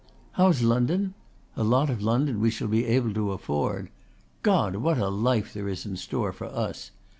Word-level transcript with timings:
"How's 0.31 0.63
London? 0.63 1.13
A 1.55 1.63
lot 1.63 1.91
of 1.91 2.01
London 2.01 2.39
we 2.39 2.49
shall 2.49 2.67
be 2.67 2.87
able 2.87 3.13
to 3.13 3.33
afford! 3.33 3.91
God! 4.41 4.77
what 4.77 4.97
a 4.97 5.09
life 5.09 5.53
there's 5.53 5.85
in 5.85 5.95
store 5.95 6.31
for 6.33 6.45
us! 6.47 6.89